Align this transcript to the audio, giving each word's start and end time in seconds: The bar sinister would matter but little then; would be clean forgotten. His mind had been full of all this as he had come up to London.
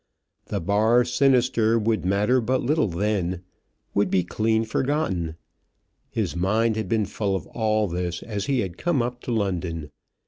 The 0.47 0.59
bar 0.59 1.05
sinister 1.05 1.77
would 1.77 2.05
matter 2.05 2.41
but 2.41 2.63
little 2.63 2.87
then; 2.87 3.43
would 3.93 4.09
be 4.09 4.23
clean 4.23 4.65
forgotten. 4.65 5.35
His 6.09 6.35
mind 6.35 6.75
had 6.75 6.89
been 6.89 7.05
full 7.05 7.35
of 7.35 7.45
all 7.45 7.87
this 7.87 8.23
as 8.23 8.47
he 8.47 8.61
had 8.61 8.79
come 8.79 9.03
up 9.03 9.21
to 9.25 9.31
London. 9.31 9.91